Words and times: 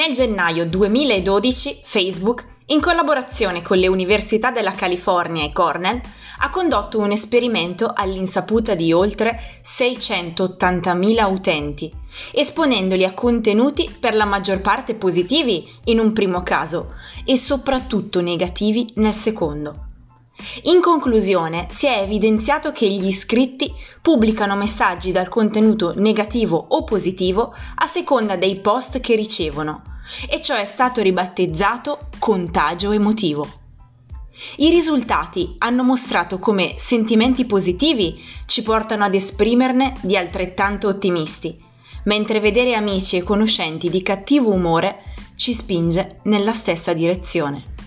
Nel 0.00 0.14
gennaio 0.14 0.64
2012 0.64 1.80
Facebook, 1.82 2.46
in 2.68 2.80
collaborazione 2.80 3.60
con 3.60 3.76
le 3.76 3.86
università 3.86 4.50
della 4.50 4.70
California 4.70 5.44
e 5.44 5.52
Cornell, 5.52 6.00
ha 6.38 6.48
condotto 6.48 6.98
un 6.98 7.10
esperimento 7.10 7.92
all'insaputa 7.94 8.74
di 8.74 8.94
oltre 8.94 9.60
680.000 9.62 11.30
utenti, 11.30 11.92
esponendoli 12.32 13.04
a 13.04 13.12
contenuti 13.12 13.94
per 14.00 14.14
la 14.14 14.24
maggior 14.24 14.62
parte 14.62 14.94
positivi 14.94 15.70
in 15.84 15.98
un 15.98 16.14
primo 16.14 16.42
caso 16.42 16.94
e 17.26 17.36
soprattutto 17.36 18.22
negativi 18.22 18.90
nel 18.94 19.12
secondo. 19.12 19.89
In 20.64 20.80
conclusione, 20.80 21.66
si 21.70 21.86
è 21.86 22.00
evidenziato 22.00 22.72
che 22.72 22.88
gli 22.88 23.06
iscritti 23.06 23.72
pubblicano 24.00 24.56
messaggi 24.56 25.12
dal 25.12 25.28
contenuto 25.28 25.92
negativo 25.96 26.64
o 26.68 26.84
positivo 26.84 27.54
a 27.74 27.86
seconda 27.86 28.36
dei 28.36 28.56
post 28.56 29.00
che 29.00 29.14
ricevono, 29.14 29.82
e 30.28 30.42
ciò 30.42 30.56
è 30.56 30.64
stato 30.64 31.02
ribattezzato 31.02 32.08
contagio 32.18 32.90
emotivo. 32.92 33.48
I 34.56 34.70
risultati 34.70 35.54
hanno 35.58 35.82
mostrato 35.82 36.38
come 36.38 36.74
sentimenti 36.76 37.44
positivi 37.44 38.22
ci 38.46 38.62
portano 38.62 39.04
ad 39.04 39.14
esprimerne 39.14 39.94
di 40.00 40.16
altrettanto 40.16 40.88
ottimisti, 40.88 41.54
mentre 42.04 42.40
vedere 42.40 42.74
amici 42.74 43.16
e 43.16 43.22
conoscenti 43.22 43.90
di 43.90 44.02
cattivo 44.02 44.50
umore 44.50 45.02
ci 45.36 45.52
spinge 45.52 46.20
nella 46.24 46.54
stessa 46.54 46.94
direzione. 46.94 47.78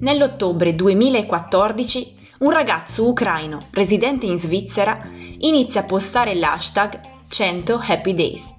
Nell'ottobre 0.00 0.74
2014 0.74 2.16
un 2.38 2.50
ragazzo 2.50 3.06
ucraino 3.06 3.66
residente 3.70 4.24
in 4.24 4.38
Svizzera 4.38 4.98
inizia 5.40 5.82
a 5.82 5.84
postare 5.84 6.34
l'hashtag 6.34 7.00
100 7.28 7.82
Happy 7.86 8.14
Days. 8.14 8.50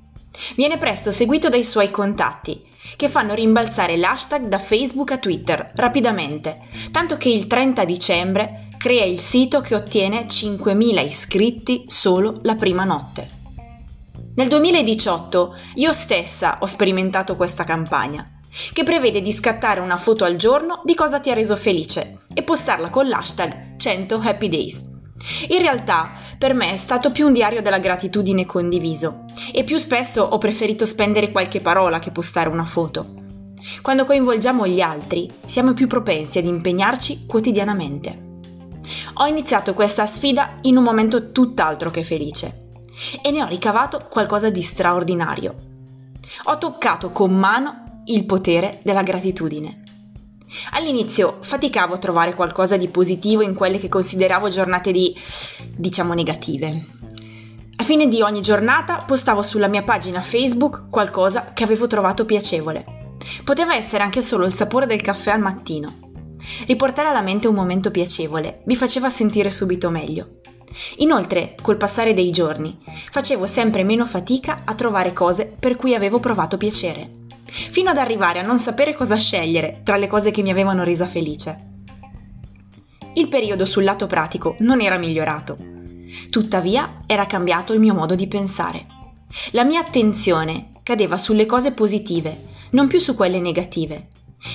Viene 0.55 0.77
presto 0.77 1.09
seguito 1.09 1.49
dai 1.49 1.63
suoi 1.63 1.89
contatti, 1.89 2.63
che 2.95 3.09
fanno 3.09 3.33
rimbalzare 3.33 3.97
l'hashtag 3.97 4.47
da 4.47 4.59
Facebook 4.59 5.13
a 5.13 5.17
Twitter 5.17 5.71
rapidamente, 5.75 6.59
tanto 6.91 7.17
che 7.17 7.29
il 7.29 7.47
30 7.47 7.85
dicembre 7.85 8.67
crea 8.77 9.05
il 9.05 9.19
sito 9.19 9.61
che 9.61 9.73
ottiene 9.73 10.27
5.000 10.27 11.03
iscritti 11.03 11.85
solo 11.87 12.39
la 12.43 12.55
prima 12.55 12.83
notte. 12.83 13.39
Nel 14.35 14.47
2018 14.47 15.55
io 15.75 15.91
stessa 15.91 16.57
ho 16.61 16.67
sperimentato 16.67 17.35
questa 17.35 17.63
campagna 17.63 18.29
che 18.73 18.83
prevede 18.83 19.21
di 19.21 19.31
scattare 19.31 19.79
una 19.79 19.97
foto 19.97 20.23
al 20.25 20.35
giorno 20.35 20.81
di 20.83 20.95
cosa 20.95 21.19
ti 21.19 21.29
ha 21.29 21.33
reso 21.33 21.55
felice 21.55 22.25
e 22.33 22.43
postarla 22.43 22.89
con 22.89 23.07
l'hashtag 23.07 23.77
100 23.77 24.19
Happy 24.23 24.49
Days. 24.49 24.89
In 25.49 25.59
realtà 25.59 26.11
per 26.37 26.53
me 26.53 26.71
è 26.71 26.75
stato 26.75 27.11
più 27.11 27.27
un 27.27 27.33
diario 27.33 27.61
della 27.61 27.77
gratitudine 27.77 28.45
condiviso 28.45 29.25
e 29.53 29.63
più 29.63 29.77
spesso 29.77 30.23
ho 30.23 30.37
preferito 30.37 30.85
spendere 30.85 31.31
qualche 31.31 31.61
parola 31.61 31.99
che 31.99 32.11
postare 32.11 32.49
una 32.49 32.65
foto. 32.65 33.07
Quando 33.81 34.05
coinvolgiamo 34.05 34.67
gli 34.67 34.81
altri 34.81 35.29
siamo 35.45 35.73
più 35.73 35.87
propensi 35.87 36.39
ad 36.39 36.45
impegnarci 36.45 37.25
quotidianamente. 37.27 38.29
Ho 39.15 39.25
iniziato 39.27 39.73
questa 39.73 40.05
sfida 40.05 40.57
in 40.61 40.77
un 40.77 40.83
momento 40.83 41.31
tutt'altro 41.31 41.91
che 41.91 42.03
felice 42.03 42.69
e 43.21 43.31
ne 43.31 43.43
ho 43.43 43.47
ricavato 43.47 44.07
qualcosa 44.09 44.49
di 44.49 44.61
straordinario. 44.61 45.55
Ho 46.45 46.57
toccato 46.57 47.11
con 47.11 47.31
mano 47.31 47.90
il 48.05 48.25
potere 48.25 48.79
della 48.83 49.03
gratitudine. 49.03 49.83
All'inizio 50.71 51.37
faticavo 51.41 51.93
a 51.93 51.97
trovare 51.97 52.35
qualcosa 52.35 52.75
di 52.77 52.89
positivo 52.89 53.41
in 53.41 53.53
quelle 53.53 53.77
che 53.77 53.89
consideravo 53.89 54.49
giornate 54.49 54.91
di, 54.91 55.15
diciamo, 55.75 56.13
negative. 56.13 56.85
A 57.77 57.83
fine 57.83 58.07
di 58.07 58.21
ogni 58.21 58.41
giornata 58.41 58.97
postavo 58.97 59.41
sulla 59.41 59.67
mia 59.67 59.83
pagina 59.83 60.21
Facebook 60.21 60.89
qualcosa 60.89 61.53
che 61.53 61.63
avevo 61.63 61.87
trovato 61.87 62.25
piacevole. 62.25 62.83
Poteva 63.43 63.75
essere 63.75 64.03
anche 64.03 64.21
solo 64.21 64.45
il 64.45 64.53
sapore 64.53 64.85
del 64.85 65.01
caffè 65.01 65.31
al 65.31 65.39
mattino. 65.39 66.09
Riportare 66.65 67.09
alla 67.09 67.21
mente 67.21 67.47
un 67.47 67.55
momento 67.55 67.91
piacevole 67.91 68.61
mi 68.65 68.75
faceva 68.75 69.09
sentire 69.09 69.49
subito 69.49 69.89
meglio. 69.89 70.27
Inoltre, 70.97 71.55
col 71.61 71.77
passare 71.77 72.13
dei 72.13 72.31
giorni, 72.31 72.77
facevo 73.09 73.45
sempre 73.45 73.83
meno 73.83 74.05
fatica 74.05 74.61
a 74.65 74.73
trovare 74.73 75.13
cose 75.13 75.53
per 75.59 75.75
cui 75.75 75.95
avevo 75.95 76.19
provato 76.19 76.57
piacere 76.57 77.20
fino 77.51 77.89
ad 77.89 77.97
arrivare 77.97 78.39
a 78.39 78.45
non 78.45 78.59
sapere 78.59 78.95
cosa 78.95 79.17
scegliere 79.17 79.81
tra 79.83 79.97
le 79.97 80.07
cose 80.07 80.31
che 80.31 80.41
mi 80.41 80.51
avevano 80.51 80.83
resa 80.83 81.07
felice. 81.07 81.69
Il 83.13 83.27
periodo 83.27 83.65
sul 83.65 83.83
lato 83.83 84.07
pratico 84.07 84.55
non 84.59 84.79
era 84.79 84.97
migliorato. 84.97 85.57
Tuttavia 86.29 87.01
era 87.05 87.25
cambiato 87.25 87.73
il 87.73 87.79
mio 87.79 87.93
modo 87.93 88.15
di 88.15 88.27
pensare. 88.27 88.85
La 89.51 89.65
mia 89.65 89.81
attenzione 89.81 90.69
cadeva 90.83 91.17
sulle 91.17 91.45
cose 91.45 91.73
positive, 91.73 92.49
non 92.71 92.87
più 92.87 92.99
su 92.99 93.15
quelle 93.15 93.39
negative. 93.39 94.07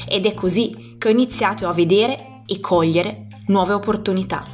Ed 0.09 0.25
è 0.25 0.35
così 0.35 0.97
che 0.99 1.09
ho 1.09 1.11
iniziato 1.11 1.69
a 1.69 1.73
vedere 1.73 2.43
e 2.47 2.61
cogliere 2.61 3.27
nuove 3.49 3.75
opportunità. 3.75 4.45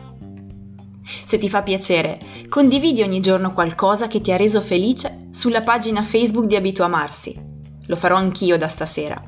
Se 1.25 1.38
ti 1.38 1.48
fa 1.48 1.62
piacere, 1.62 2.19
condividi 2.48 3.02
ogni 3.02 3.20
giorno 3.20 3.52
qualcosa 3.52 4.08
che 4.08 4.20
ti 4.20 4.32
ha 4.32 4.36
reso 4.36 4.60
felice 4.60 5.28
sulla 5.31 5.60
pagina 5.60 6.02
Facebook 6.02 6.47
di 6.47 6.56
Abituamarsi 6.56 7.51
lo 7.92 7.97
farò 7.97 8.16
anch'io 8.16 8.56
da 8.56 8.69
stasera. 8.69 9.22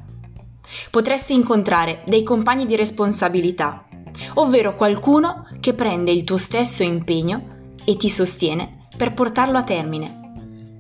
Potresti 0.91 1.35
incontrare 1.35 2.03
dei 2.07 2.23
compagni 2.23 2.65
di 2.65 2.77
responsabilità, 2.77 3.85
ovvero 4.35 4.75
qualcuno 4.75 5.47
che 5.61 5.75
prende 5.75 6.11
il 6.11 6.25
tuo 6.25 6.39
stesso 6.39 6.83
impegno 6.83 7.73
e 7.85 7.97
ti 7.99 8.09
sostiene 8.09 8.87
per 8.97 9.13
portarlo 9.13 9.59
a 9.59 9.65
termine. 9.65 10.73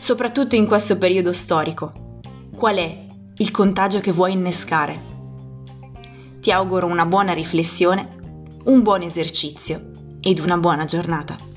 Soprattutto 0.00 0.56
in 0.56 0.66
questo 0.66 0.98
periodo 0.98 1.32
storico, 1.32 2.18
qual 2.56 2.76
è 2.76 3.06
il 3.36 3.50
contagio 3.52 4.00
che 4.00 4.10
vuoi 4.10 4.32
innescare? 4.32 5.06
Ti 6.40 6.50
auguro 6.50 6.86
una 6.86 7.06
buona 7.06 7.32
riflessione, 7.34 8.16
un 8.64 8.82
buon 8.82 9.02
esercizio 9.02 9.90
ed 10.20 10.40
una 10.40 10.56
buona 10.56 10.84
giornata. 10.84 11.47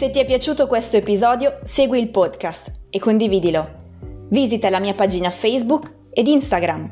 Se 0.00 0.08
ti 0.08 0.18
è 0.18 0.24
piaciuto 0.24 0.66
questo 0.66 0.96
episodio, 0.96 1.58
segui 1.62 2.00
il 2.00 2.08
podcast 2.08 2.72
e 2.88 2.98
condividilo. 2.98 3.68
Visita 4.30 4.70
la 4.70 4.80
mia 4.80 4.94
pagina 4.94 5.30
Facebook 5.30 5.94
ed 6.10 6.26
Instagram 6.26 6.90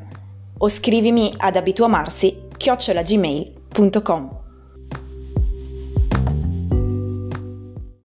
o 0.59 0.69
scrivimi 0.69 1.33
ad 1.35 1.55
abituamarsi 1.55 2.49
chiocciolagmail.com. 2.55 4.38